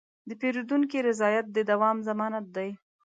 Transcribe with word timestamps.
د 0.27 0.29
پیرودونکي 0.41 0.97
رضایت 1.09 1.45
د 1.51 1.57
دوام 1.71 1.97
ضمانت 2.07 2.45
دی. 2.55 2.69